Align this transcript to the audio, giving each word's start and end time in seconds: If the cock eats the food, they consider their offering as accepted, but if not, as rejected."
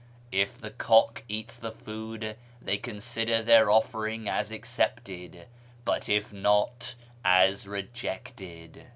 If 0.31 0.59
the 0.59 0.71
cock 0.71 1.23
eats 1.29 1.57
the 1.57 1.71
food, 1.71 2.35
they 2.59 2.77
consider 2.77 3.43
their 3.43 3.69
offering 3.69 4.27
as 4.27 4.49
accepted, 4.49 5.45
but 5.85 6.09
if 6.09 6.33
not, 6.33 6.95
as 7.23 7.67
rejected." 7.67 8.85